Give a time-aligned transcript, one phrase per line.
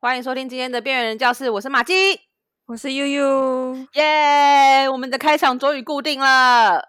[0.00, 1.92] 欢迎收听今天的边缘人教室，我是马基，
[2.66, 4.88] 我是悠悠，耶！
[4.88, 6.80] 我们的开场终于固定了，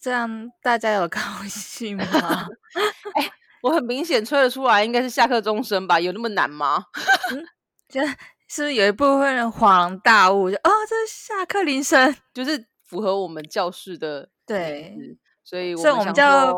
[0.00, 2.04] 这样大家有高兴吗？
[3.14, 3.30] 哎，
[3.62, 6.00] 我很明显吹得出来，应该是下课钟声吧？
[6.00, 6.86] 有那么难吗？
[7.88, 8.16] 就是不
[8.48, 14.92] 是有一部分人恍然大悟，就哦，这是下课铃声，就是符合我们教室的对，
[15.44, 16.52] 所以所以我们叫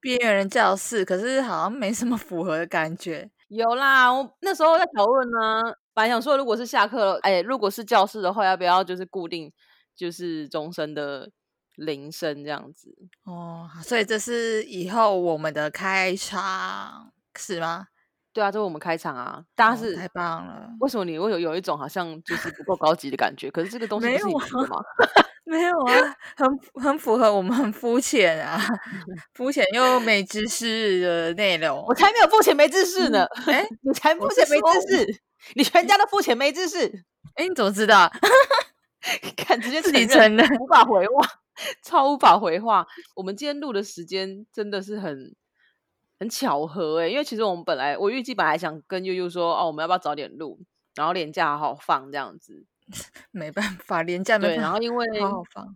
[0.00, 3.30] 边缘人教室，可是好像没什么符合的感觉。
[3.48, 5.62] 有啦，我那时候在讨论呢，
[5.94, 9.50] 本来想说，如果是下课了，哎，如果是教室的话，要不要就是固定
[9.96, 11.30] 就是钟声的
[11.76, 12.94] 铃声这样子？
[13.24, 17.86] 哦，所以这是以后我们的开场是吗？
[18.34, 20.68] 对啊，这是我们开场啊，大家是太棒了。
[20.80, 23.50] 为什么你会有有一种好像就是不够高级的感觉？
[23.50, 24.76] 可是这个东西是你的吗？
[25.48, 28.60] 没有啊，很很符合我们很肤浅啊，
[29.34, 31.82] 肤浅又没知识的内容。
[31.86, 33.24] 我才没有肤浅没知识呢！
[33.46, 35.22] 哎，你才肤浅没知识，
[35.54, 36.86] 你全家都肤浅没知识。
[37.34, 38.10] 哎，你怎么知道？
[39.38, 41.26] 看直接自己承认，无法回话，
[41.82, 42.86] 超无法回话。
[43.14, 45.34] 我们今天录的时间真的是很
[46.18, 50.58] 很巧合哎，因为其实我们本来我预计本来想跟悠悠说哦，我们要不要早点录，
[50.94, 52.66] 然后连假好好放这样子。
[53.30, 55.06] 没办法，廉价对，然后因为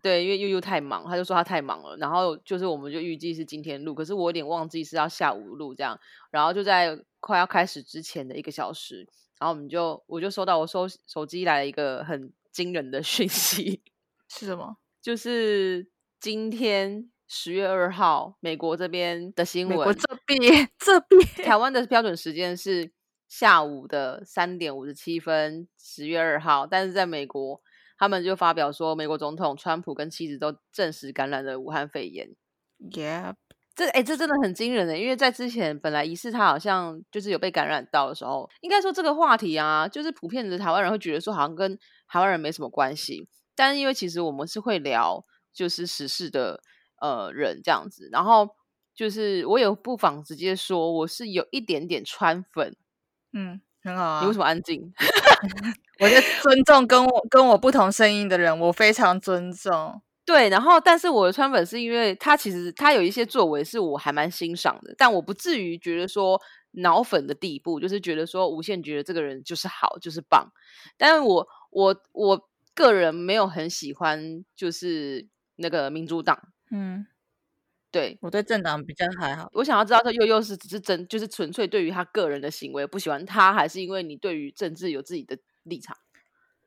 [0.02, 5.98] 对，因为悠悠太忙，他就说他太忙了，然后就是我们就预计是今天录，可是我有点忘记是要下午录这样，
[6.30, 9.06] 然后就在快要开始之前的一个小时，
[9.38, 13.82] 然后我们就我就收到我收手机来了一个很惊人的讯息，
[14.28, 14.76] 是什么？
[15.02, 22.90] 就是今天十月二号，美国这边的新闻，这边这边台湾的标准时间是。
[23.32, 27.62] 下午的三点五十七分，十月二号，但是在美国，
[27.96, 32.28] 他们就发表说，美国总统川普跟妻子都证实感染了武汉肺炎。
[32.78, 33.32] Yeah，
[33.74, 45.24] 这哎，这真的很惊人的，因为在之前本来疑似他好像就是有被感染到的时候，应该说这个话题啊，就是普遍的台湾人会觉得说好像跟台湾人没什么关系，但是因为其实我们是会聊
[45.54, 46.60] 就是时事的
[47.00, 48.46] 呃人这样子，然后
[48.94, 52.76] 就是我也不妨直接说，我是有一点点川粉。
[53.32, 54.20] 嗯，很好啊。
[54.22, 54.92] 你为什么安静？
[56.00, 60.00] 我就尊重跟我跟我不同声音的人，我非常尊重。
[60.24, 66.40] 对，然后但是我的川粉是因为他其实他有一些作为是我还蛮欣赏的，但我不至于觉得说
[66.72, 70.48] 脑粉的地步，就是觉得说无限觉得这个人就是好就是棒。
[70.96, 75.26] 但是我我我个人没有很喜欢就是
[75.56, 76.38] 那个民主党，
[76.70, 77.06] 嗯。
[77.92, 85.96] 对我对政党比较还好，我想要知道这悠悠是只是真就是纯粹对于他个人的行为不喜欢他，还是因为你对于政治有自己的立场？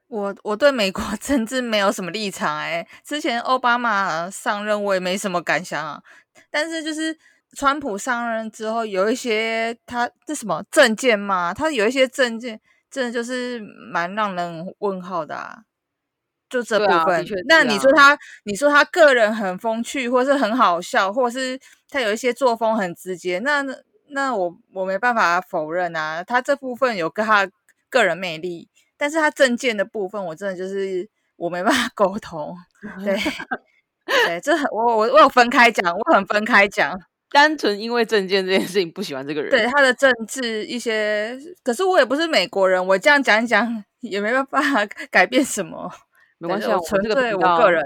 [0.07, 5.99] 我我对美国 政治没有什么立场哎，之前奥巴马上任我也没什么感想啊，
[6.51, 7.17] 但是就是
[7.57, 12.61] 川普上任之后有一些他这什么政见嘛，他有一些政见
[12.91, 13.59] 真的就是
[13.91, 15.63] 蛮让人问号的啊。
[16.55, 23.65] 就这部分，那你说他，你说他个人很风趣，或是很好笑，或是他有一些作风很直接，那
[24.09, 27.49] 那我我没办法否认啊，他这部分有跟他
[27.89, 32.55] 个人魅力，但是他证件的部分，我真的就是我没办法 沟通。
[33.03, 33.17] 对
[34.05, 36.97] 对，这很我我我有分开讲，我很分开讲，
[37.31, 45.91] 单纯因为证件这件事情不喜欢这个人，对他的政治一些，可是我也不是美国人，我这样讲讲也没办法改变什么。
[46.37, 47.81] 没关系，我纯粹我个人，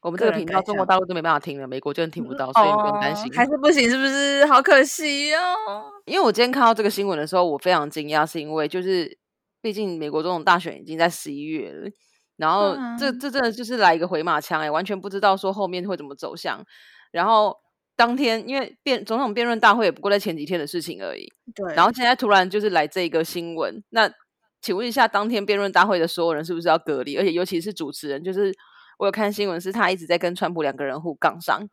[0.00, 3.30] 我们这个频道中国大陆都没办法听了，美国真的听不到，所以不用担心。
[3.34, 4.46] 还是不行，是不是？
[4.46, 5.84] 好可惜哦。
[6.06, 9.16] 因为我今天看到这个新闻的时候，我非常惊讶，是因为就是
[9.60, 11.88] 毕竟美国总统大选已经在十一月了，
[12.36, 16.64] 然后这这真的就是来一个回马枪哎，完全不知道说后面会怎么走向。
[17.10, 17.54] 然后
[17.94, 21.74] 当天因为辩总统辩论大会也不过在前几天的事情而已，对。
[21.74, 24.10] 然后现在突然就是来这个新闻，那。
[24.62, 27.16] 请问一下，当天辩论大会的所有人是不是要隔离？
[27.16, 28.54] 而且尤其是主持人，就是
[28.98, 31.68] 我有看新闻，是他一直在跟川普两个人互杠上，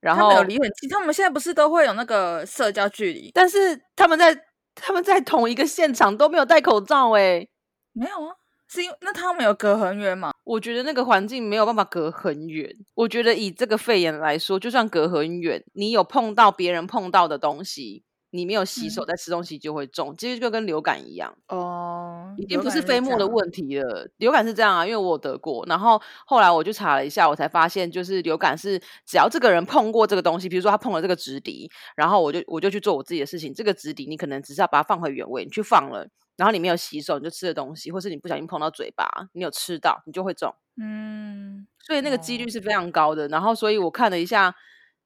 [0.00, 0.90] 然后有离很近。
[0.90, 3.30] 他们现在不是都会有那个社交距离？
[3.32, 4.36] 但是他们在
[4.74, 7.46] 他们在同一个现场都没有戴口罩，哎，
[7.92, 8.34] 没有啊？
[8.70, 10.30] 是因那他们有隔很远吗？
[10.44, 12.70] 我觉得那个环境没有办法隔很远。
[12.94, 18.04] 我觉得以这个肺炎来说，就算隔很远，你有碰到别人碰到的东西。
[18.30, 24.10] 你没有洗手再吃东西就会中，其实就跟流感一样哦，已经不是飞沫的问题了。
[24.18, 43.26] 流感是这样啊，因为我得过，然后后来我就查了一下，我才发现就是流感是只要这个人碰过这个东西，比如说他碰了这个直笛，然后我就我就去做我自己的事情，这个直笛你可能只是要把它放回原位，你去放了，然后你没有洗手你就吃的东西，或是你不小心碰到嘴巴，你有吃到你就会中，嗯，所以那个几率是非常高的。
[43.28, 44.54] 然后所以我看了一下。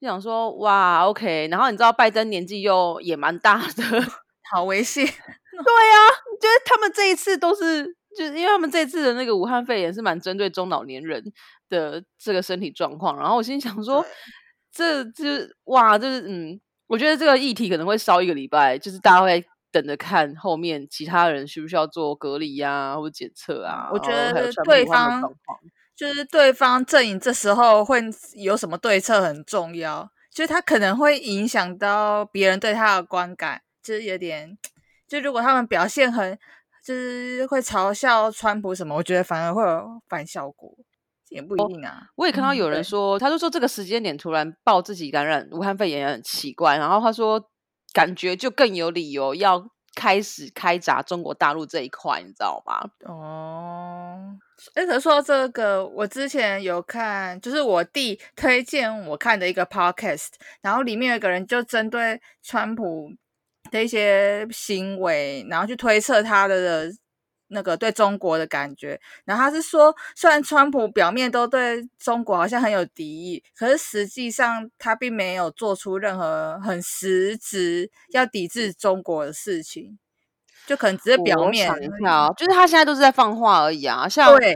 [0.03, 3.85] 就想说哇，OK，然后你知道拜登年纪又也蛮大的，
[4.51, 5.07] 好危险。
[5.07, 7.87] 就是他们这一次都是，
[8.19, 11.23] 就是因为他们这一次的那个武汉肺炎是蛮针对中老年人
[11.69, 14.05] 的这个身体状况，然后我心想说，
[14.73, 23.89] 这就是哇，就是嗯，我觉得这个议题可能会烧一个礼拜，就是大家会等着看后面其他人需不需要做隔离呀，或者检测啊。
[23.93, 25.23] 我觉得对方
[25.95, 28.01] 就是对方阵营这时候会
[28.35, 34.57] 有什么对策很重要，就是他可能会影响到别人对他的观感，就是有点，
[35.07, 36.39] 就如果他们表现很，
[36.85, 40.75] 就是会嘲笑川普什么，我觉得反而会有反效果，
[41.29, 42.09] 也不一定啊。
[42.17, 47.41] 我也看到嗯有人对说，他就说这个时间点突然报自己感染武汉肺炎也很奇怪，然后他说
[47.93, 49.63] 感觉就更有理由要
[49.95, 52.81] 开始开闸中国大陆这一块，你知道吗？
[53.05, 54.35] 哦，
[54.75, 60.29] 哎，可说到这个，我之前有看，就是我弟推荐我看的一个 podcast，
[60.61, 63.11] 然后里面有一个人就针对川普
[63.71, 66.91] 的一些行为，然后去推测他的
[67.53, 69.01] 那个对中国的感觉。
[69.25, 79.99] 然后他是说，虽然川普表面都对中国好像很有敌意，可是实际上他并没有做出任何很实质要抵制中国的事情。
[80.65, 84.55] 就可能只是表面想一下啊，就是他现在都是在放话而已啊，像对，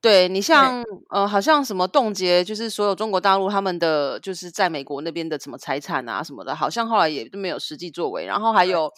[0.00, 8.24] 对你像呃，好像什么冻结，就是所有中国大陆他们的就是在美国那边的什么财产啊什么的，好像后来也都没有实际作为。
[8.26, 8.88] 然后还有，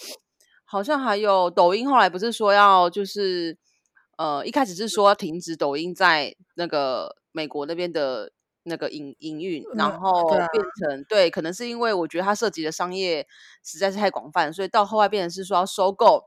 [0.73, 3.55] 好像还有抖音后来不是说要就是
[4.17, 8.33] 呃，一开始是说要停止抖音在那个美国那边的
[8.63, 13.27] 那个营营运，然嗯后变成对，可能是因为我觉得它涉及的商业
[13.63, 16.25] 实在是太广泛，所以到后来变成是说要收购。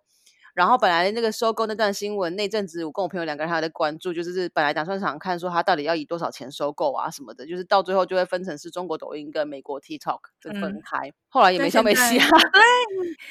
[0.55, 12.27] 然后本来那个收购那段新闻，那阵子我跟我朋友两个人还在关注，就是本来打算想看说他到底要以多少钱收购啊什么的，就是到最后就会分成是中国抖音跟美国 TikTok 就分嗯开，后来也但没消没啊。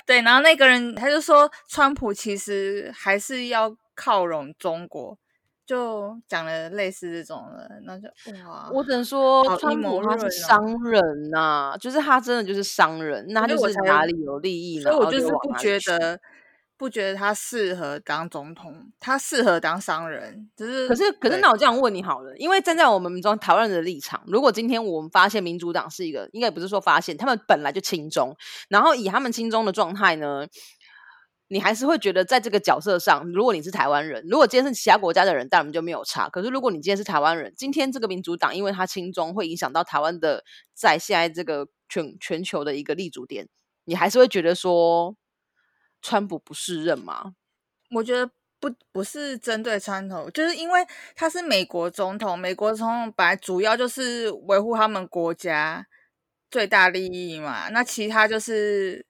[0.06, 5.16] 对，然后那个人他就说，川普其实还是要靠拢中国，
[5.64, 8.06] 就讲了类似这种的，那就
[8.46, 16.20] 哇，我只能说，川普他是商人呐、就是他真的就是商人，那他就是哪里有利益，所以我就是不觉得
[16.76, 28.36] 不觉得他适合当总统，他适合当商人，只是可是，可是那我这样问你好了，因为站在我们中台湾人的立场，如果今天我们发现民主党是一个，应该也不是说发现，他们本来就亲中，
[28.68, 30.46] 然后以他们亲中的状态呢，
[31.48, 36.28] 你还是会觉得在这个角色上，如果你是台湾人，如果今天是其他国家的人，当然就没有差。
[36.28, 40.42] 可是如果你今天是台湾人，今天这个民主党因为他亲中，会影响到台湾的
[40.74, 43.48] 在现在这个全全球的一个立足点，
[43.84, 45.14] 你还是会觉得说
[46.04, 47.34] 川普不适任吗？
[47.90, 48.30] 我觉得
[48.60, 50.86] 不不是针对川普，就是因为
[51.16, 55.86] 他是美国总统，美国总统本来主要就是维护他们国家
[56.50, 59.06] 最大利益嘛，那其他就是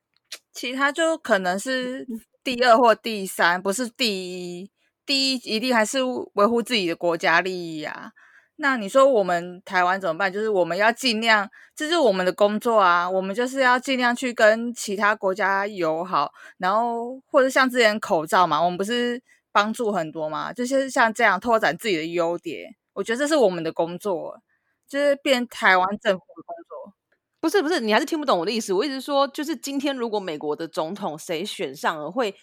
[0.52, 2.06] 其他就可能是
[2.44, 4.70] 第二或第三，不是第一。
[5.06, 5.98] 第一一定还是
[6.32, 8.12] 维护自己的国家利益啊。
[8.56, 10.32] 那你说我们台湾怎么办？
[10.32, 19.20] 就是我们要尽量，这是我们的工作啊，我们就是要尽量去跟其他国家友好，然后或者像之前口罩嘛，我们不是
[19.50, 24.40] 帮助很多嘛，就是像这样拓展自己的优点，我觉得这是我们的工作，
[24.88, 26.94] 就是变台湾政府的工作。
[27.40, 28.72] 不是不是，你还是听不懂我的意思。
[28.72, 32.34] 我一直说，就是今天如果美国的总统谁选上了，会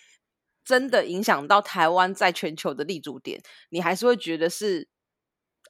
[0.63, 4.87] 真的影响到台湾在全球的立足点，你还是会觉得是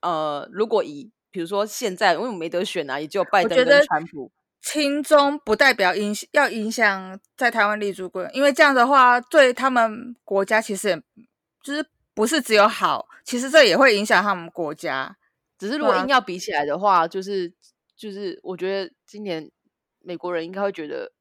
[0.02, 4.32] 呃，如果以比如说现在，因为我没得选啊，也只有拜登跟川普。
[4.64, 11.02] 亲中不代表影要影响在台湾立足国，因为这样的话对他们国家其实也
[11.64, 15.18] 就是不是只有好，其实这也会影响他们国家。
[15.58, 17.52] 只是如果硬要比起来的话，就是
[17.96, 19.50] 就是，我觉得今年
[20.04, 21.12] 美国人应该会觉得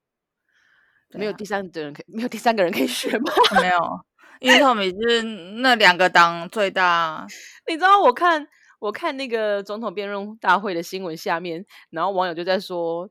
[1.10, 3.32] 没有第三个人可以，没有第三个人可以选吗？
[3.62, 4.00] 没有，
[4.40, 5.22] 因为他们就是
[5.62, 7.26] 那两个党最大。
[7.68, 8.46] 你知道我看
[8.80, 13.08] 我看那个总统辩论大会的新闻下面，然后网友就在说，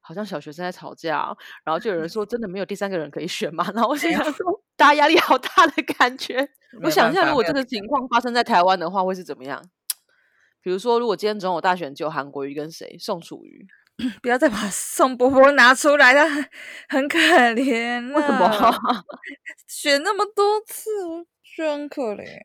[0.00, 3.64] 好像小学生在吵架哦、然后就有人说，真的没有第三个人可以选吗？
[3.74, 6.46] 然后我心没有想说，大家压力好大的感觉。
[6.82, 9.62] 我想一下，如果这个情况发生在台湾的话，会是怎么样？
[10.60, 13.66] 比如说，如果今天总统大选只有韩国瑜跟谁，宋楚瑜，
[14.22, 16.44] 不要再把宋伯伯拿出来，他很
[16.88, 18.12] 很可怜。
[18.12, 18.50] 为什么？
[19.68, 22.40] 选那么多次，我觉得很可怜。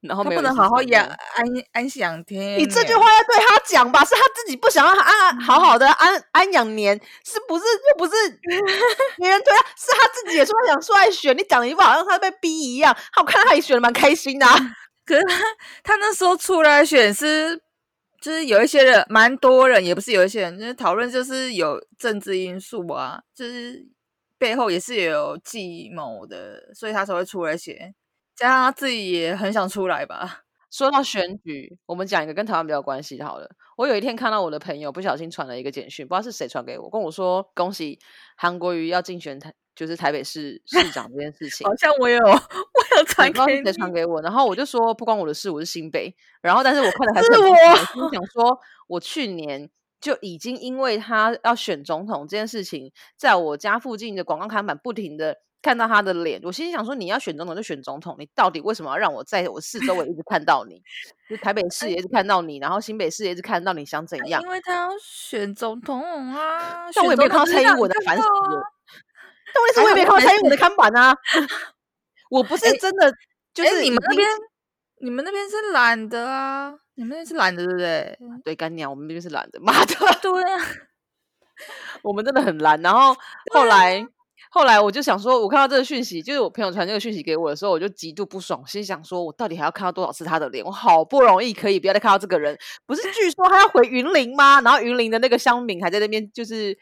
[0.00, 1.16] 然后他不能好好养养。
[1.34, 2.58] 安安享天。
[2.58, 7.64] 你这句话，要对他讲吧，是他自己不想要安安好好的安安养年，是不是？
[7.64, 8.12] 又不是
[9.18, 11.36] 别人对他，是他自己也说他想出来选。
[11.36, 14.56] 你讲的一副好像他被逼一样，我看他也选的蛮开心的、啊。
[15.04, 15.42] 可是他
[15.82, 17.60] 他那时候出来选是，
[18.20, 23.84] 就是有一些人，蛮多人，也不是有一些人，就是讨论就是有政治因素啊，就是
[24.38, 27.92] 背后也是有计谋的，所以他才会出来写。
[28.40, 30.44] 加上他自己也很想出来吧。
[30.70, 33.46] 说到选举，我们讲一个跟台湾比较关系的好了。
[33.76, 37.98] 我有一天看到我的朋友不小心传了一个简讯，不知道是谁传给我，跟我说恭喜
[38.38, 41.66] 韩国瑜要竞选台，就是台北市市长这件事情。
[41.66, 46.14] 好像我有，我有传给谁传给我，然后我就说不关我的事，我是新北。
[46.40, 49.68] 然后但是我看了还是我心想说，我去年
[50.00, 55.38] 就已经因为他要选总统这件事情，在我家附近的广告看板不停的。
[55.62, 60.82] 看到他的脸，我心里想说：你要选总统就选总统，你到底为什么要让我在我四周围一直看到你？
[61.28, 64.40] 就台北市也一直看到你，然后新北市也一直看到你，想怎样？
[64.42, 66.00] 因为他要选总统
[66.34, 66.90] 啊！
[66.94, 68.62] 但我也没有看到蔡英文的，烦死了！
[69.52, 71.14] 但为什么我也没有看到蔡英文的看板啊？
[72.30, 73.12] 我不是真的，
[73.52, 74.28] 就是你们那边，
[75.02, 76.72] 你们那边是懒的啊！
[76.94, 78.18] 你们那边是懒的，对不对？
[78.44, 79.94] 对，干娘，我们那边是懒的， 妈的！
[80.22, 80.58] 对啊，
[82.02, 82.80] 我们真的很懒。
[82.80, 83.14] 然后
[83.52, 84.06] 后来。
[84.52, 90.64] 后来我就想说，我看到这个讯息，就是我朋友传这个讯息给我的时候，我就极度不爽，心想说，我到底还要看到多少次他的脸？
[90.64, 94.60] 我好不容易可以不要再看到这个人，不是据说他要回云林吗？
[94.62, 96.76] 然后云林的那个乡民还在那边，就是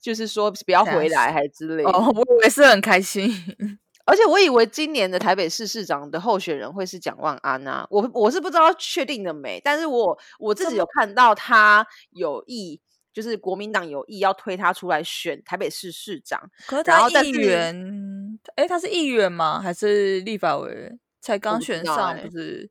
[0.00, 1.84] 就是说不要回来，还之类。
[1.84, 3.30] 哦，我也是很开心，
[4.06, 12.80] 而且我以为今年的台北市市长的候选人会是蒋万安啊，我我是不知道确定的没，但是我我自己有看到他有意。
[13.14, 19.60] 就是国民党有意要推他出来选台北市市长，可是他议员，哎，他是议员吗？
[19.60, 20.98] 还是立法委员？
[21.20, 22.68] 才刚选上，不是？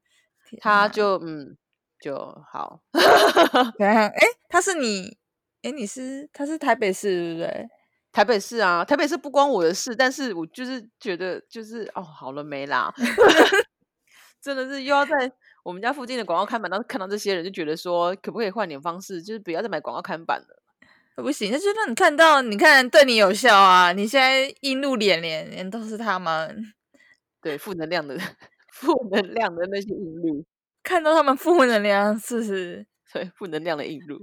[0.59, 1.57] 他就嗯，
[1.99, 2.15] 就
[2.51, 2.81] 好。
[3.79, 4.11] 哎，
[4.49, 5.17] 他是你，
[5.61, 7.67] 哎，你是他是台北市对不对？
[8.11, 12.93] 台北市啊，台北市不关我的事，但是我就是觉得就是哦，好了没啦？
[14.41, 15.31] 真的是又要在。
[15.63, 20.61] 我们家附近的广告看板，当时看到这些人，就觉得说，可不可以换点方式，就是不要再买广告看板了。
[21.15, 23.93] 不行，那就让你看到，你看对你有效啊！
[23.93, 26.73] 你现在映入连连，连都是他们，
[27.39, 28.17] 对负能量的
[28.73, 30.43] 负能量的那些印录，
[30.81, 32.85] 看到他们负能量，是不是？
[33.13, 34.17] 对负能量的印录，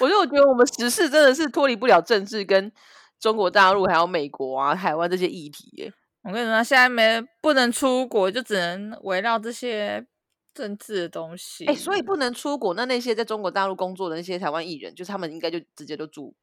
[0.00, 2.72] 我就我觉得我们时事真的是脱离不了政治跟
[3.20, 5.68] 中国大陆还有美国啊、台湾这些议题。
[5.76, 5.92] 耶。
[6.22, 10.06] 我跟你说，现在没不能出国，就只能围绕这些。
[10.54, 12.72] 政治的东西，哎，所以不能出国。
[12.74, 16.34] 那那些在中国大陆工作的那些台湾艺人，就是他们应该就直接都住，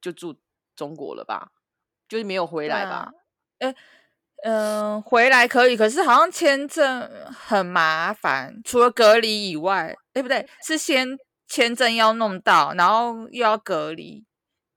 [0.00, 0.36] 就住
[0.74, 1.52] 中国了吧？
[2.08, 3.12] 就是没有回来吧？
[3.60, 3.74] 哎，
[4.42, 11.16] 嗯，回来可以，可是好像签证很麻烦，除了隔离以外，哎，不对，是先
[11.46, 14.26] 签证要弄到，然后又要隔离，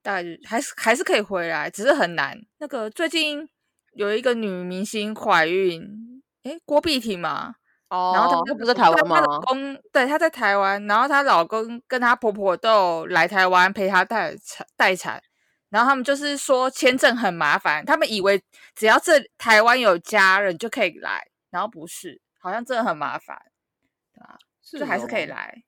[0.04, 2.40] 大概还是还是可以回来，只是很难。
[2.60, 3.50] 那个最近
[3.94, 7.56] 有一个女明星怀孕，哎，郭碧婷嘛。
[7.90, 9.22] 然后她不在台湾吗？
[9.22, 10.84] 老公对，她在台湾。
[10.88, 15.22] 然后她老公跟她婆婆都有来台湾陪她待产待产。
[15.70, 18.42] 然后他们就是说签证很麻烦，他们以为
[18.76, 23.38] 只要这台湾有家人就可以来，然后不是，好像真的很麻烦，
[24.14, 24.38] 对吧？
[24.64, 25.64] 就还是可以来，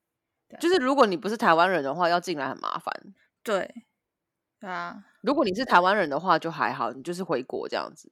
[0.62, 2.93] 就是如果你不是台湾人的话，要进来很麻烦。
[3.43, 3.69] 对，
[4.62, 4.95] 对啊。
[5.21, 8.09] 如果你是台湾人的话，就还好，你就是回国这样子。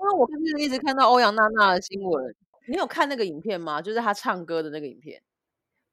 [0.00, 2.34] 因为我就是一直看到欧阳娜娜的新闻。
[2.68, 3.80] 你有看那个影片吗？
[3.82, 5.20] 就是他唱歌的那个影片。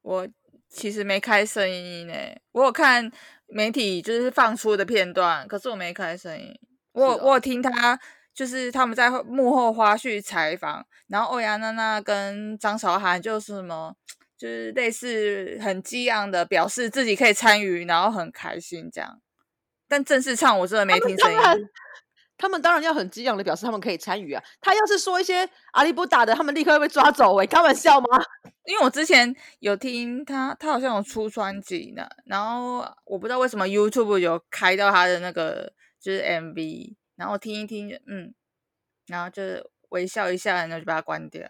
[0.02, 0.28] 我
[0.68, 2.14] 其实没开声音呢，
[2.52, 3.10] 我有看
[3.46, 6.54] 媒体就是放出的片段，可是我没开声音。
[6.92, 7.98] 我我有听他
[8.32, 13.96] 就是他们在幕后花絮采访，然后欧阳娜娜跟张韶涵就是什么，
[14.36, 19.20] 就是类似很激昂的表示自己可以参与，然后很开心这样。
[19.88, 21.38] 但正式唱我真的没听声音。
[22.38, 24.42] 他们当然要很激昂的表示他们可以参与啊！
[24.60, 27.46] 他要是说一些阿里不打的，他们立刻会被抓走喂！
[27.46, 28.06] 开玩笑吗？
[28.66, 38.34] 因为我之前有听他，他好像有出专辑呢，然后我不知道为什么 YouTube 有开到他的那个就是 MV，然后听一听，嗯，
[39.06, 39.42] 然后就
[39.90, 41.48] 微笑一下，然后就把它关掉。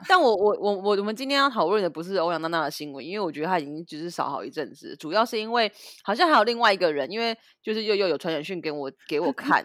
[0.08, 5.70] 但我我我我我们今天要讨论的不是欧阳娜娜的新闻，因为我觉得她已经只是少好一阵子，主要是因为
[6.04, 9.62] 好像还有另外一个人，因为就是又又有传简讯给我给我看。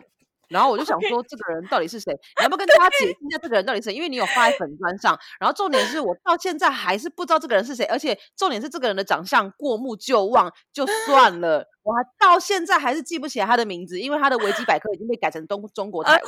[0.49, 2.11] 然后我就想说，这个人到底是谁？
[2.39, 3.93] 你要不要跟大家解释一下这个人到底是谁？
[3.93, 5.17] 因为你有发在粉砖上。
[5.39, 16.21] 然后重点是我到现在还是不知道这个人是谁，而且重点是这个人的长相过目就忘就算 了，我还到现在还是记不起来他的名字，因为他的维基百科已经被改成中中国台湾。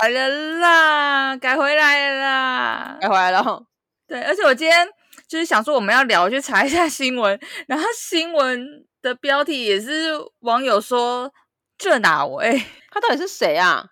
[0.00, 3.64] 回来了啦，改回来了啦，改回来了。
[4.06, 4.88] 对，而且我今天
[5.26, 11.32] 就是想说我们要聊，去查一下新闻，然后新闻的标题也是网友说
[11.78, 12.64] 这哪位？
[12.90, 13.90] 他到底是谁啊？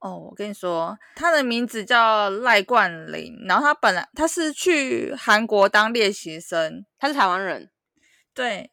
[0.00, 7.70] 哦，我跟你说，他的名字叫赖冠霖，然后他本来他是去韩国当练习生，他是台湾人，
[8.32, 8.70] 对，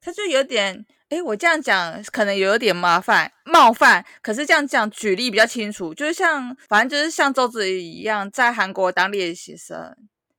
[0.00, 9.96] 他就有点哎，我这样讲可能有点麻烦冒犯，可是这样讲举例比较清楚，就是像反正就是像周子瑜一样，在韩国当练习生，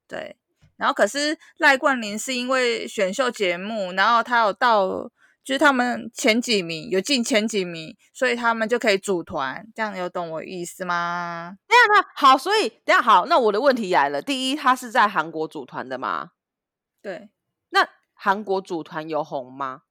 [0.07, 0.37] 对，
[0.77, 5.11] 然后可是赖冠霖是因为选秀节目，然后他有到。
[5.49, 11.57] 就是他们前几名有进前几名，所以他们就可以组团，这样有懂我意思吗？
[11.67, 16.29] 那样那好，所以等下好，那我的问题来了，第一，他是在韩国组团的吗？
[17.01, 17.31] 对，
[17.71, 19.81] 那韩国组团有红吗？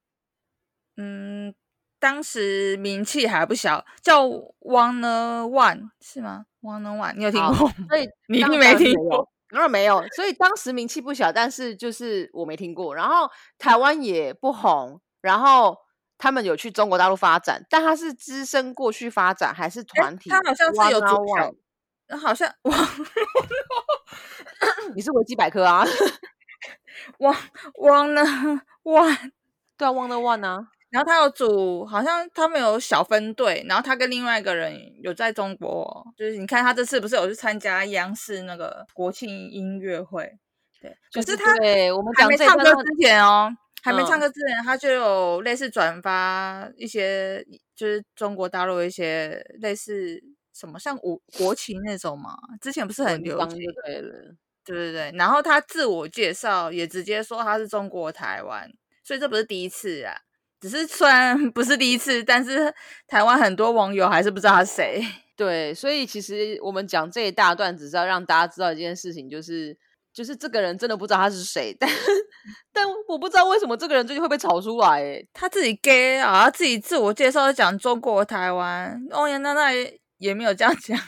[0.96, 1.52] 嗯，
[1.98, 7.68] 当时名气还不小，叫 One One 是吗？One One 你有听过？
[7.88, 9.28] 所以你听没听过？
[9.50, 15.00] 当然没有，所以当时名气不小，但是就是我没听过，然后台湾也不红。
[15.20, 15.76] 然后
[16.16, 20.30] 他们有去中国大陆发展，但他是资深过去发展还是团体？
[20.30, 21.06] 他好像是有组
[21.36, 22.74] 小，好像哇，
[24.94, 25.84] 你是维基百科啊？
[27.18, 27.34] 汪
[27.74, 28.22] 汪呢
[28.82, 29.32] 万，
[29.76, 30.68] 对啊，汪的万啊。
[30.90, 40.38] 然后他有组，好像他们有小分队，然后他跟另外一个人有在中国，就是你看他这次不是有去参加央视那个国庆音乐会？
[40.80, 43.54] 对，可是他对我们讲这唱歌之前哦。
[43.88, 52.36] 还没唱歌之前，他就有类似转发一些，就是中国大陆一些类似什么像国国旗那种嘛。
[52.60, 55.12] 之前不是很流行，对了，对对对。
[55.16, 58.70] 然后他自我介绍也直接说他是中国台湾，
[59.02, 60.14] 所以这不是第一次啊。
[60.60, 62.74] 只是虽然 不是第一次，但是
[63.06, 65.02] 台湾很多网友还是不知道他谁。
[65.36, 69.76] 对，所以其实我们讲这一大段，只是要让大家知道一件事情，就是。
[70.18, 71.88] 就是这个人真的不知道他是谁，但
[72.72, 75.00] 但我不知道为什么这个人最近会被炒出来。
[75.00, 79.70] 哎，他自己 gay 啊，自己自我介绍讲中国台湾，欧阳娜娜
[80.16, 80.98] 也没有这样讲，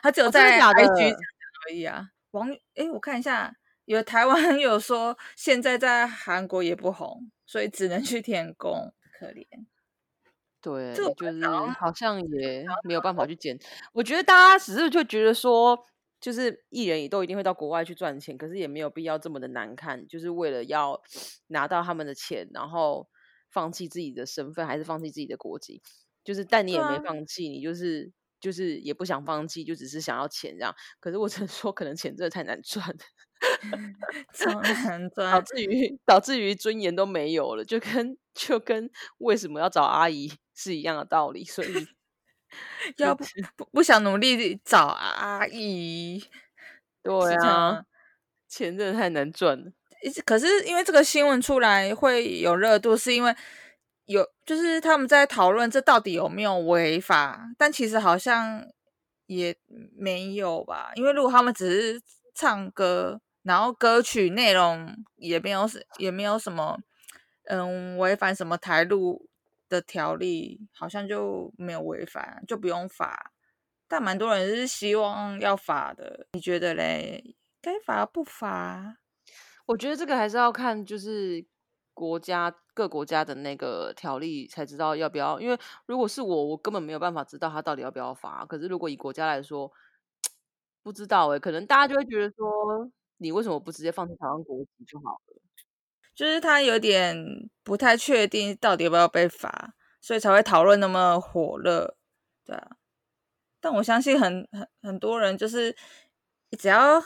[0.00, 1.18] 他只有在 IG 讲
[1.66, 2.06] 而已啊。
[2.30, 3.52] 网哎，我看一下，
[3.86, 9.44] 有台湾 有说现在在韩国也不红，所以只能去天宫，可怜。
[10.60, 11.44] 对，就是
[11.80, 13.58] 好像也没有办法去剪。
[13.92, 15.84] 我觉得大家只是就觉得说。
[16.22, 21.02] 就是艺人也都一定会到国外去赚钱，可是也没有必要这么的难看，就是为了要
[21.48, 23.08] 拿到他们的钱，然后
[23.50, 25.82] 放弃自己的身份，还是放弃自己的国籍？
[26.22, 30.72] 就是但你也没放弃，你就是就是也不想放弃，就只是想要钱这样。
[31.00, 32.86] 可是我只能说，可能钱真的太难赚，
[34.32, 41.68] 超难 赚，导致于导致于尊严都没有了，就跟就跟为什么要找阿姨是一样的道理，所以。
[42.96, 43.24] 要不
[43.56, 46.24] 不不想努力找阿姨，
[47.02, 47.84] 对啊，
[48.48, 49.72] 钱真的太难赚了。
[50.24, 53.34] 可是因为这个新闻出来会有热度，是因为
[54.06, 58.66] 有就是他们在讨论这到底有没有违法，但其实好像
[59.26, 59.56] 也
[59.96, 60.90] 没有吧。
[60.96, 62.02] 因为如果他们只是
[62.34, 66.78] 唱歌，然后歌曲内容也没有是也没有什么
[67.44, 69.28] 嗯违反什么台路。
[69.72, 73.32] 的条例好像就没有违反，就不用罚。
[73.88, 77.34] 但蛮多人是希望要罚的，你觉得嘞？
[77.62, 78.98] 该罚不罚？
[79.66, 81.44] 我觉得这个还是要看，就是
[81.94, 85.40] 国家各国家的那个条例才知道要不要。
[85.40, 88.44] 因为如果是我，我根本没有办法知道他到底要不要罚。
[88.44, 89.70] 可是如果以国家来说，
[90.82, 95.41] 不知道哎，可能大家就会觉得说，你为什么不直接放弃台湾国籍就好了？
[96.14, 97.16] 就是他有点
[97.62, 101.96] 不太确定到底要不要被罚，所以才会讨论那么火热，
[102.44, 102.76] 对啊。
[103.60, 105.74] 但我相信很很很多人就是
[106.58, 107.02] 只要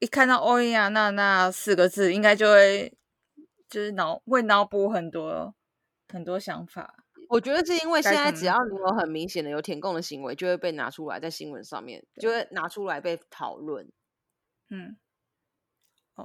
[0.00, 2.96] 一看到欧亚娜那四个字，应该就会
[3.68, 5.54] 就是脑会脑补很多
[6.08, 7.04] 很多想法。
[7.28, 13.88] 我觉得是因为现在只要你有很明显的有填供的行为，就会被拿出来在新闻上面，就会拿出来被讨论。
[14.68, 14.96] 嗯，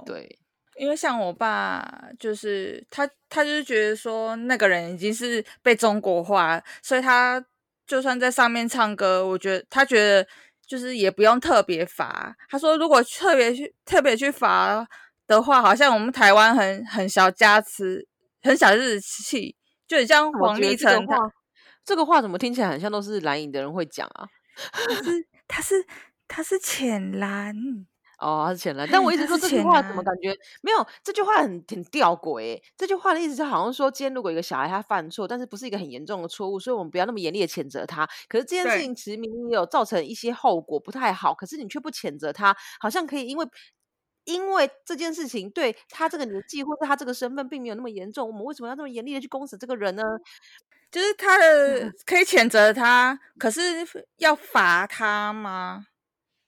[0.04, 0.40] 对。
[0.78, 1.86] 因为像我爸，
[2.18, 7.42] 就是他，他就是觉得说那个人已经是被中国化，所以他
[7.86, 10.26] 就算在上面唱歌，我觉得他觉得
[10.66, 12.36] 就是也不用特别罚。
[12.48, 14.86] 他说如果特别去特别去罚
[15.26, 18.06] 的话，好像我们台湾很很小家持
[18.42, 19.56] 很小日气，
[19.88, 21.16] 就很像黄立成他
[21.84, 24.26] 这个话怎么听起来很像都是蓝营的人会讲啊？
[24.88, 25.86] 他是他是
[26.28, 27.54] 他是浅蓝。
[28.18, 30.86] 哦，是浅蓝，但我一直说这句话怎么感觉没有？
[31.04, 32.58] 这句话很挺吊诡。
[32.76, 38.08] 这句话的意思就好像说，今天如果一个小孩他犯错，但是不是一个很严重的错误，所以我们不要那么严厉的谴责他。
[38.28, 41.34] 可是这件事情其实明明有造成一些后果，不太好。
[41.34, 43.46] 可是你却不谴责他，好像可以因为
[44.24, 50.02] 因为这件事情对他这个年纪或者他这个身份并没有那么严重，我们为什么要这么严厉的去攻死这个人呢？
[50.90, 53.60] 就是他的可以谴责他，可是
[54.16, 55.86] 要罚他吗？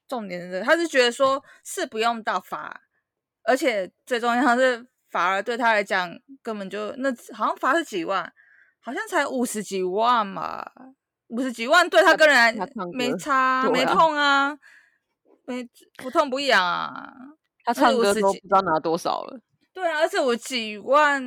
[0.09, 2.81] 重点是，他是觉得说是不用到罚，
[3.45, 6.11] 而且最重要是罚了对他来讲
[6.43, 8.33] 根本就那好像罚是几万，
[8.81, 10.65] 好像才五十几万嘛，
[11.29, 12.53] 五十几万对他个人来
[12.93, 14.59] 没歌差， 没痛啊，
[15.45, 17.13] 没不痛不痒啊。
[17.65, 19.41] 他唱歌50都不知道拿多少了。
[19.75, 21.23] 对啊，而且我几万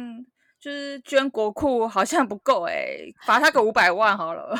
[0.59, 4.55] 就是捐国库好像不够哎、罚他个五百万好了，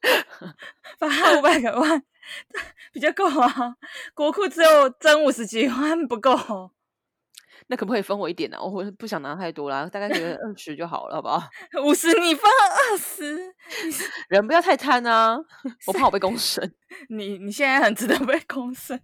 [0.98, 2.02] 罚他五百个万
[2.92, 3.76] 比较够啊。
[4.14, 6.72] 国库只有增五十几万不够，
[7.68, 11.42] 那可不可以分我一点呢、我不想拿太多啦，大概给个二十就好了，好不好？
[11.84, 12.50] 五十你分
[12.90, 13.54] 二十，
[14.30, 15.38] 人不要太贪啊，
[15.86, 16.74] 我怕我被公审，
[17.10, 19.00] 你你现在很值得被公审。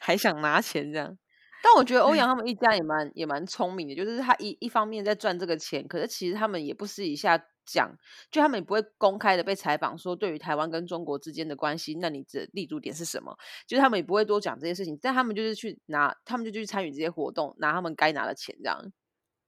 [0.00, 1.18] 还想拿钱这样。
[1.62, 7.96] 但我觉得欧阳他们一家也蛮也蛮聪明的，就是他一一方面在赚这个钱，可是其实他们也不是一下讲，
[8.30, 13.36] 就他们也不会公开的被采访说对于台湾跟中国之间的关系，那你的立足点是什么？
[13.66, 18.92] 就是他们也不会多讲这些事情，但他们就是去拿，他们就去参与这些活动，拿他们该拿的钱这样。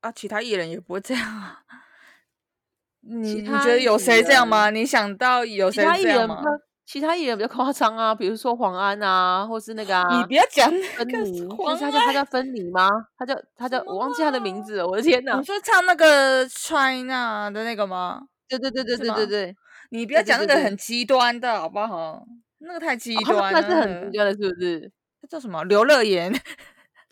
[0.01, 1.63] 啊，其他艺人也不会这样啊。
[3.09, 4.71] 你你觉得有谁这样吗？
[4.71, 6.43] 你想到有谁这样吗？
[6.87, 12.89] 其他艺人比较夸张啊，比如说黄安啊，或是那个啊，你不要讲那芬个妮，就黄是他叫他叫芬妮吗？
[13.19, 15.45] 他叫他叫我忘记他的名字了，我的天哪你！
[15.45, 18.23] 说唱那个 China 的那个吗？
[18.49, 19.57] 对对对对对对对，
[19.91, 22.25] 你不要讲那个很极端的好不好？
[22.59, 23.51] 那个太极端了。
[23.51, 24.93] 算是很极端的，是不是？
[25.21, 25.65] 他叫什么？
[25.65, 26.33] 刘乐言。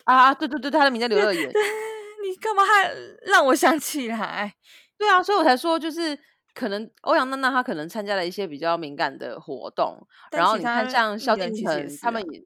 [0.05, 1.49] 啊，对对对，他的名叫刘乐言。
[2.23, 2.91] 你干嘛还
[3.25, 4.53] 让我想起来？
[4.97, 6.17] 对啊，所以我才说，就是
[6.55, 12.43] 可能欧阳娜娜她可能参加了一些比较敏感的活动，然后你看像萧敬腾他们也。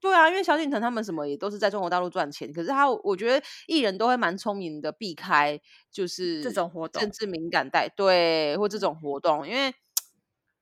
[0.00, 5.58] 对啊，因为萧敬腾他们什么也都是在中国大陆赚钱，可是他我觉得艺人都会蛮聪明的避开
[5.90, 9.74] 就是这种活动政治敏感带对或这种活动，因为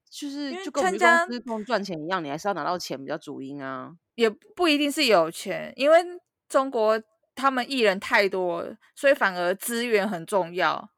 [0.09, 3.91] 就是就跟公司共赚钱一样，你还是要拿到钱比较主因啊。
[4.15, 5.99] 也不一定是有钱，因为
[6.49, 7.03] 中国
[7.35, 10.92] 他们艺人太多，所以反而资源很重要。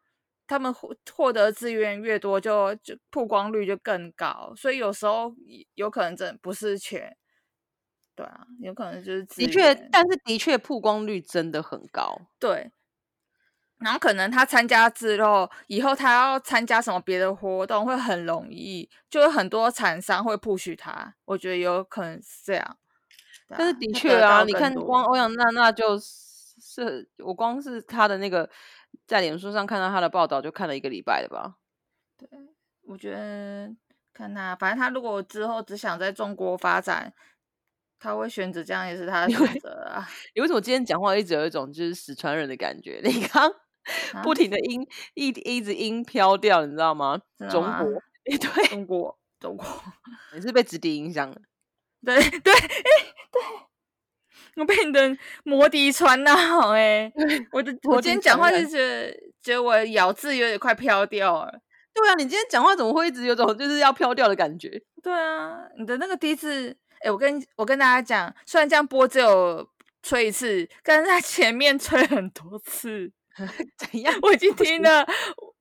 [0.47, 5.35] 他们获获得资源越多就，就曝光率就更高，所以有时候
[5.75, 7.17] 有可能真不是钱，
[8.15, 12.21] 对啊，有可能就是资的确，但是的确曝光率真的很高。
[12.39, 12.71] 对。
[13.79, 22.79] 然后可能他参加之后，以后他要参加什么别的活动会很容易，就有很多厂商会 push 他，我觉得有可能是这样。
[23.49, 28.49] 对但是的确啊，你看光欧阳娜娜就是我光是她的那个
[29.07, 31.57] 在脸书上看到他的报道，就看了一个礼拜了吧？
[32.17, 32.29] 对
[32.83, 33.75] 我觉得
[34.13, 37.13] 看他，反正他如果之后只想在中国发展，
[37.99, 40.07] 他会选择这样也是他的选择啊。
[40.35, 43.01] 你为什么今天讲话一直有一种就是死传人的感觉？
[43.05, 43.51] 你刚
[44.23, 47.21] 不啊停的音一一直音飘掉，你知道吗？
[47.51, 49.67] 中国，诶 对，中国，中国，
[50.35, 51.37] 你是被直笛影响了。
[52.05, 52.61] 对对，哎、
[53.33, 53.43] 对，
[54.61, 56.33] 我被你的摩笛传到
[56.71, 57.13] 哎、
[57.53, 59.11] 我的我今天讲话就觉得
[59.43, 61.53] 觉得我咬字有点快飘掉了。
[61.93, 64.71] 对啊，你今天讲话怎么会一直有种就是要飘掉的感觉？
[65.03, 69.69] 对啊，你的那个第一次，哎、我跟我跟大家讲，虽然这样播只有
[70.03, 73.13] 吹一次，但是他前面吹很多次。
[73.77, 74.15] 怎样？
[74.23, 75.05] 我已经听了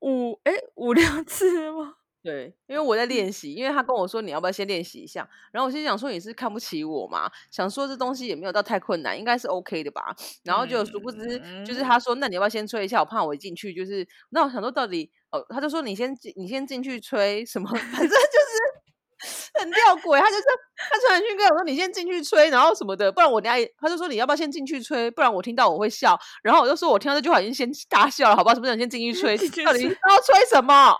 [0.02, 1.96] 五哎五六次了吗？
[2.24, 10.16] 对，因为我在练习，因为他跟我说你要不要先练习一下，然后我心想说你是看不起我嘛，想说这东西也没有到太困难，应该是 OK 的吧。
[10.44, 13.02] 然后就殊不知，就是嗯他说那你要不要先吹一下？
[13.02, 20.18] 我怕我一进去就是，那我想说到底哦，他就说你先进你先进去吹什么，反正就是 很吊诡。
[20.18, 20.44] 他就是
[20.78, 26.18] 他传讯跟我说你先进去吹，然后什么的，不然我等下也他就说你要不要先进去吹，不然我听到我会笑。
[26.42, 28.56] 然后我就说我听到这句话已经先大笑了，好不好？
[28.56, 29.38] 是不是想先进去 吹？
[29.38, 30.96] 进去到底吹要吹什么？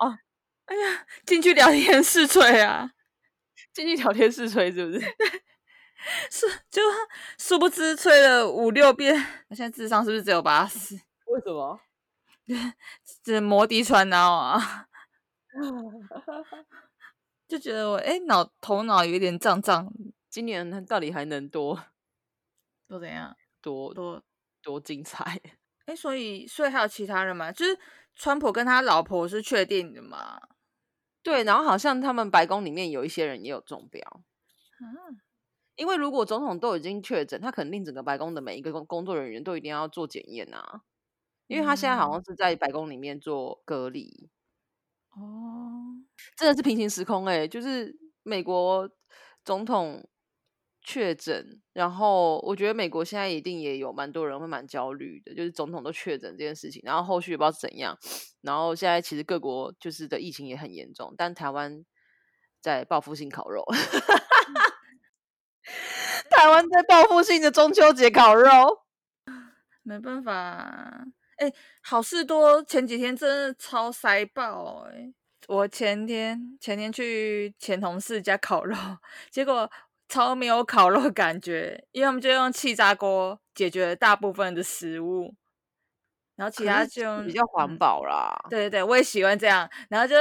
[1.26, 2.92] 进去聊天室吹啊，
[3.74, 5.00] 进去聊天室吹是不是？
[6.30, 6.82] 是就
[7.38, 9.16] 殊不知吹了五六遍，
[9.50, 10.96] 我现在智商是不是只有八十？
[11.28, 11.80] 为什么？
[13.24, 14.88] 这摩的传脑啊，
[17.48, 19.90] 就觉得我哎脑头脑有点胀胀，
[20.30, 21.86] 今年到底还能多
[22.88, 23.36] 都怎样？
[23.62, 24.22] 多多
[24.62, 25.40] 多精彩？
[25.86, 27.50] 哎，所以所以还有其他人吗？
[27.52, 27.80] 就是
[28.14, 30.38] 川普跟他老婆是确定的吗？
[31.26, 34.02] 对，然后好像他们白宫里面有一些人也有中标，
[34.80, 35.24] 啊，
[35.78, 40.82] 因为如果总统都已经确诊，他肯定整个白宫的每一个工工作人员都一定要做检验啊，
[41.48, 42.14] 因为他现在好嗯。
[42.14, 44.30] 像是在白宫里面做隔离，
[45.12, 45.96] 哦，
[46.38, 48.90] 真的是平行时空哎、就是美国
[49.46, 50.08] 总统
[50.84, 57.98] 确诊，然后我觉得美国现在一定也有蛮多人会蛮焦虑的，就是总统都确诊这件事情，然后后续也不知道怎样，
[58.42, 61.86] 然后现在其实各国就是的疫情也很严重，但台湾
[62.60, 63.64] 在报复性烤肉，
[66.30, 68.82] 台湾在报复性的中秋节烤肉，
[69.84, 71.06] 没办法，
[71.38, 75.14] 哎、好事多前几天真的超塞爆哎、
[75.48, 78.76] 我前天前天去前同事家烤肉，
[79.30, 79.70] 结果
[80.14, 85.34] 超没有烤肉感觉，因为我们就用气炸锅解决了大部分的食物，
[86.36, 88.46] 然后其他就用比较环嗯保啦。
[88.48, 90.16] 对对对，我也喜欢这样，然后就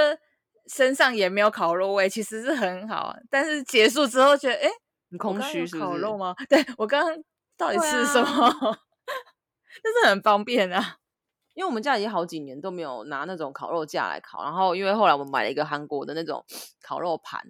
[0.66, 3.16] 身上也没有烤肉味，其实是很好啊。
[3.28, 4.68] 但是结束之后觉得，哎，
[5.10, 5.80] 很空虚是不是？
[5.80, 6.34] 烤肉吗？
[6.48, 7.22] 对我刚刚
[7.58, 8.28] 到底对吃什么？
[9.84, 10.96] 但是很方便啊。
[11.54, 16.42] 因为我们家已经好几年都没有拿那种烤肉架来烤，然后因为后来我们买了一个韩国的那种
[16.80, 17.42] 烤肉盘，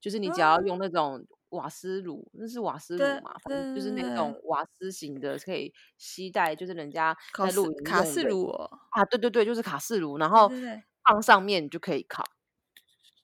[0.00, 10.50] 就是你只要用那种瓦斯炉，那是瓦斯炉嘛，反正就是那种瓦斯型的，可以吸带，就是人家在露营卡式炉哦，啊，对对对，就是卡式炉，然后
[11.02, 12.24] 放上面你就可以烤。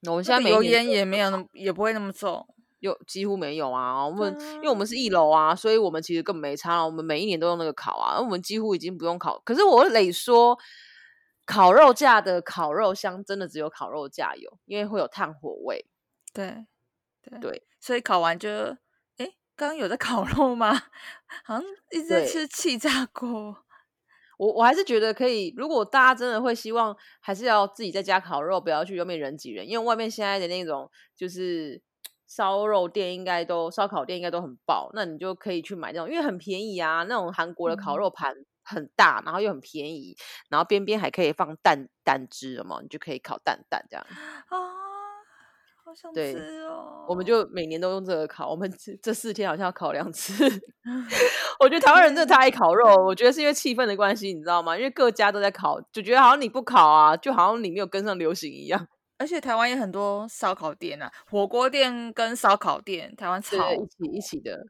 [0.02, 2.46] 那我们现在每一年烟也没有那么，也不会那么重。
[2.78, 9.38] 有几乎没有啊，我们因为我啊们是一楼啊，所以我们其实根本没差，我们每一年都用那个烤啊，我们几乎已经不用烤。
[9.44, 10.58] 可是我得说，
[11.44, 15.84] 烤肉架的烤肉香真的只有烤肉架有，因为会有炭火味。
[16.32, 16.64] 对
[17.20, 18.48] 对对，所以烤完就，
[19.16, 20.74] 哎，刚刚有在烤 肉吗？
[21.44, 23.64] 好像一直在吃气炸锅。
[24.38, 31.82] 我我还是觉得可以，如果大家真的会希望，还是要自己在家烤肉，不要去外面人挤人，因为外面现在的那种就是
[32.26, 40.16] 烧肉店应该都烧烤店应该都很爆，那你就可以去买那种，因为很便宜啊，那种韩国的烤嗯肉盘很大，然后又很便宜，
[40.48, 44.06] 然后边边还可以放蛋蛋汁什么，你就可以烤蛋蛋这样。
[44.08, 44.56] 啊，
[45.90, 47.04] 好想对吃哦！
[47.08, 50.32] 我们就每年都用这个烤，我们 这这四天好像要烤两次。
[51.58, 54.76] 我觉得台湾人真的 太爱烤肉，我觉得是因为气氛的关系，你知道吗？
[54.76, 58.86] 因为各家都在烤，就觉得好像你不烤啊，就好像你没有跟上流行一样。
[59.18, 64.64] 而且台湾也很多烧烤店啊，火锅店跟烧烤店，台湾超对，一起一起的，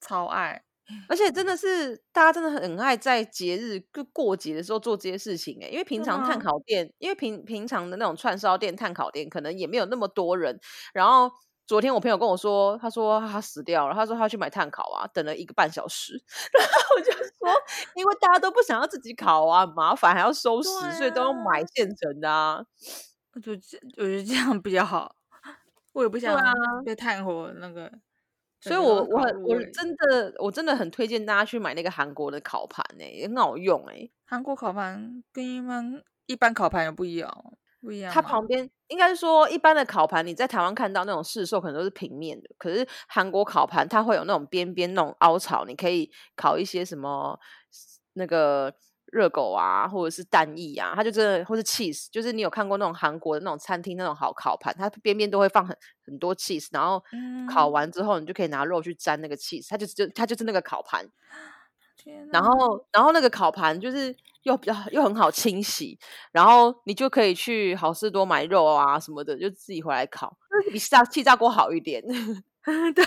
[0.00, 0.62] 超爱。
[1.08, 10.58] 而且真的是大家真的很爱在节日就过节的时候做这些事情哎、因为平常炭烤店，因为平平常的那种串烧店、炭烤店可能也没有那么多人。
[10.92, 11.30] 然后
[11.66, 16.20] 昨天我朋友跟我说，他说他死掉了，他说他去买炭烤啊，等了一个半小时。
[16.58, 17.62] 然后我就说，
[17.94, 22.64] 因为大家都不想要自己烤啊，麻烦还要收拾，对所以都要买啊现成的啊。
[23.34, 25.14] 我就这我觉得这样比较好，
[25.94, 26.52] 我也不想啊
[26.84, 27.88] 被炭火那个
[28.62, 33.94] 所以我我很我真的我真的很推荐大家去买那个韩国的烤盘诶、很好用欸。
[33.94, 47.38] 诶、韩国烤盘跟一般一般烤盘有不一样哦，不一样它旁边应该是说，一般的烤盘你在台湾看到那种市售可能都是平面的，可是韩国烤盘它会有那种边边那种凹槽，你可以烤一些什么
[48.14, 48.74] 那个
[49.12, 57.02] 热狗啊，或者是蛋液啊，它就真的或是 cheese，就是你有看过那种韩国的那种餐厅那种好烤盘，它边边都会放很很多 cheese，然后
[57.48, 57.72] 烤嗯。
[57.72, 61.04] 完之后你就可以拿肉去沾那个 cheese，它就就它就是那个烤盘，
[62.30, 65.98] 然哪后然后那个烤盘就是又比较又很好清洗，
[66.32, 70.36] 然后你就可以去好事多买肉啊什么的，就自己回来烤，
[70.72, 72.02] 比气炸气炸锅好一点。
[72.94, 73.04] 对，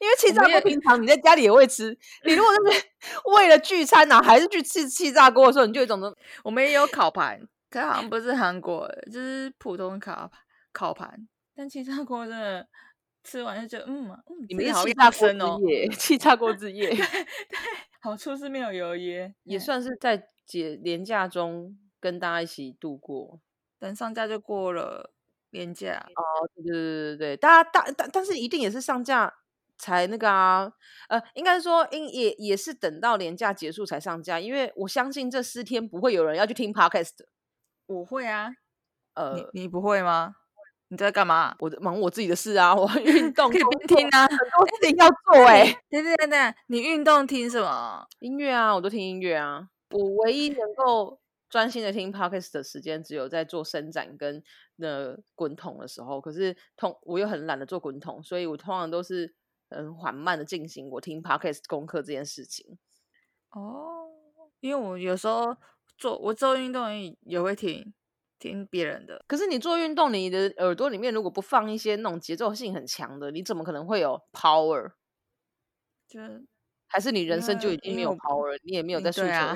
[0.00, 2.84] 因为气炸锅平常你在家里也会吃，你如果是
[3.36, 6.00] 为了聚餐呢、还是去吃气炸锅的时候，你就有一种
[6.42, 10.30] 我们也有烤盘，可好像不是韩国的，就是普通烤盘
[10.72, 12.66] 烤盘，但气炸锅真的
[13.22, 16.88] 吃完就觉得嗯啊嗯，你们是气炸锅之，夜，气炸锅之夜。
[16.96, 17.06] 对
[18.02, 23.38] 好处是没有油烟，也嗯算是在节廉价中跟大家一起度过。
[23.78, 25.12] 等上架就过了
[25.50, 29.34] 年假，哦，对对对对对，大家大但但是一定也是上架
[29.80, 30.70] 才那个啊，
[31.08, 37.26] 呃，应该说应也也是等到年假结束才上架，因为我相信这四天不会有人要去听 podcast 的。
[37.86, 38.50] 我会啊，
[39.14, 40.34] 呃，你你不会吗？
[40.88, 41.54] 你在干嘛？
[41.60, 44.26] 我忙我自己的事啊，我运 动可以边听啊。
[44.26, 48.06] 很多事情要 做哎、等等等等，你运动听什么？
[48.18, 49.68] 音乐啊，我都听音乐啊。
[49.90, 54.42] 我唯一能够专心的听 podcast 的时间，只有在做伸展跟
[54.76, 56.20] 那滚筒的时候。
[56.20, 59.34] 可是通我又很懒得做滚筒，所以我通常都是
[59.70, 62.78] 很缓慢的进行我听 podcast 功课这件事情。
[63.50, 64.08] 哦，
[64.60, 65.56] 因为我有时候
[65.96, 67.92] 做我做运动也也会听
[68.38, 74.92] 听别人的，可是你做运动，你的耳朵里面如果不放一些那种节奏性很强的，你怎么可能会有 power？
[76.08, 76.44] 就是
[76.88, 79.54] 还是你人生就已经没有 power，你也没有嗯在诉求要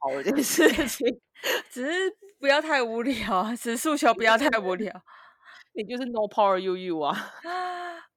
[0.00, 1.20] power 这件事情，
[1.70, 4.92] 只是不要太无聊啊，只是诉求不要太无聊。
[5.74, 7.16] 你就是 no power you you 啊。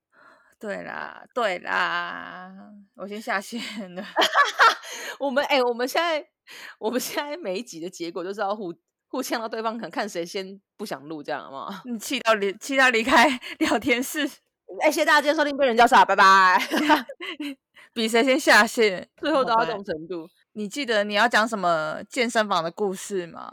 [0.55, 2.51] 啊，对啦，对啦，
[2.95, 3.59] 我先下线
[3.95, 4.03] 了。
[5.19, 6.25] 我们哎、我们现在
[6.79, 8.73] 我们现在每一集的结果就是要互
[9.07, 11.81] 互呛到对方，可能看谁先不想录，这样好不好？
[11.85, 13.27] 你气到离气到离开
[13.59, 14.27] 聊天室，
[14.81, 16.59] 哎、谢谢大家今天收听《被人叫傻》，拜拜。
[17.93, 19.07] 比谁先下线。
[19.21, 20.27] 最后都要好吧这种程度。
[20.53, 23.49] 你记得你要讲什么健身房的故事吗？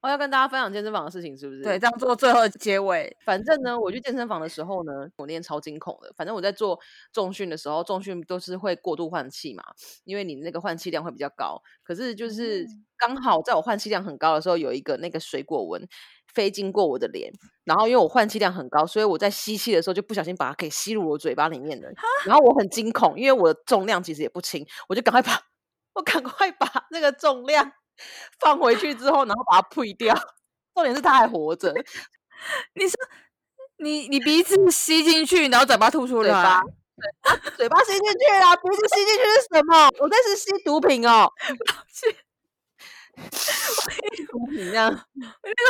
[0.00, 1.62] 我要跟大家分享健身房的事情，是不是？
[1.62, 3.16] 对，这样做最后的结尾。
[3.24, 6.12] 反正呢，我去健身房的时候呢，我那天超惊恐的。
[6.16, 6.78] 反正我在做
[7.12, 9.62] 重训的时候，重训都是会过度换气嘛，
[10.04, 11.60] 因为你那个换气量会比较高。
[11.82, 12.64] 可是就是
[12.96, 15.84] 刚好在我换气量很高的时候，有一个那个水果纹
[16.32, 17.32] 飞经过我的脸，
[17.64, 21.90] 然后因为我换气量很高，所以我在吸气的时候就不小心把它给吸入我嘴巴里面了。
[22.24, 25.32] 然后我很惊恐，因为我的重量其实也不轻，我就赶快把，
[25.94, 27.72] 我赶快把那个重量。
[28.40, 30.14] 放回去之后，然后把它呸掉。
[30.74, 31.74] 重点是它还活着。
[32.74, 32.96] 你说
[33.78, 36.28] 你你鼻子吸进去，然后嘴巴吐出来。
[36.28, 36.62] 嘴巴，
[37.56, 38.54] 嘴巴吸进去啊！
[38.56, 39.88] 鼻子吸进去是什么？
[40.00, 41.28] 我这是吸毒品哦。
[43.32, 45.64] 吸毒品这样，那个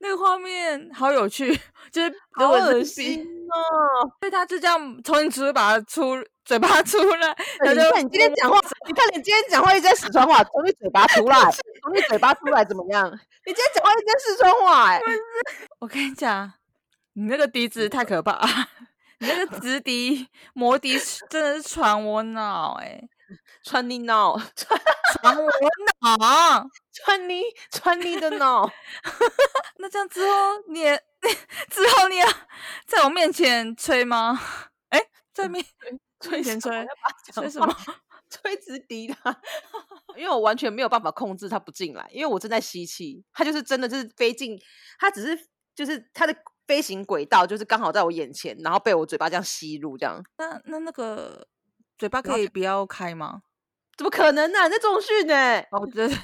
[0.00, 1.54] 那个画面好有趣，
[1.92, 4.10] 就是好恶心哦。
[4.20, 6.16] 所以他就这样从你嘴巴出。
[6.50, 11.38] 嘴巴出来，你看你今天讲话，你看你今天讲话一直在四川话，从你嘴巴出来，
[11.80, 13.08] 从你嘴巴出来怎么样？
[13.46, 15.00] 你今天讲话一直在四川话，哎，
[15.78, 16.52] 我跟你讲，
[17.12, 18.44] 你那个笛子太可怕，
[19.20, 23.00] 你那个直笛魔笛真的是传我脑，哎，
[23.62, 24.80] 传你脑，传
[25.22, 25.48] 传我
[26.02, 28.68] 脑， 传你传你的脑，
[29.78, 30.34] 那这样之后
[30.66, 30.82] 你
[31.70, 32.26] 之后你要
[32.88, 34.36] 在我面前吹吗？
[34.90, 35.00] 哎，
[35.32, 35.64] 在面。
[36.20, 36.58] 吹吹
[37.32, 37.76] 吹什么？
[38.30, 39.16] 吹直笛的，
[40.16, 44.56] 因为我完全没有办法控制它不进来，因为我正在吸气，它就是真的就是飞进，
[45.00, 46.36] 它只是就是它的
[46.68, 50.22] 飞行轨道就是刚好在我眼前，然后被我嘴巴这样吸入这样。
[50.38, 51.44] 那那那个
[51.98, 53.42] 嘴巴可以不要开吗？
[53.98, 54.70] 怎么可能呢？
[54.70, 55.64] 在中训呢？
[55.72, 56.16] 我觉得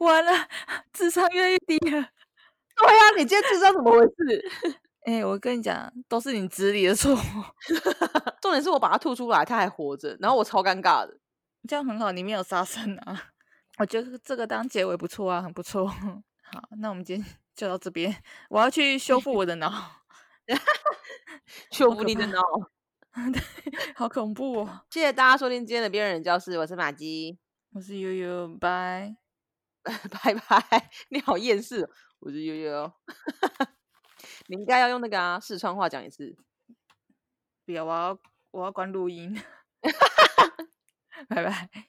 [0.00, 0.48] 完了，
[0.92, 2.08] 智商越来越低了。
[2.76, 4.50] 对呀，你今天智商怎么回事？
[5.04, 7.14] 哎，我跟你讲，都是你指理的错。
[8.40, 11.18] 重点是我把它吐出来，它还活着，然后我超尴尬的。
[11.68, 13.30] 这样很好，你没有杀生啊。
[13.78, 15.86] 我觉得这个当结尾不错啊，很不错。
[16.52, 18.14] 好，那我们今天就到这边。
[18.48, 19.70] 我要去修复我的脑，
[21.70, 22.40] 修复你的脑，
[23.32, 23.42] 对
[23.94, 24.84] 好恐怖哦！
[24.90, 27.38] 谢谢大家收听今天的边缘人教室，我是马基，
[27.72, 29.16] 我是悠悠，拜
[29.82, 30.90] 拜拜。
[31.08, 31.88] 你好厌世，
[32.20, 32.92] 我是悠悠。
[34.46, 36.36] 你应该要用那个啊，四川话讲一次。
[37.64, 38.18] 不要，我要
[38.50, 39.40] 我要关录音。
[41.28, 41.88] 拜拜。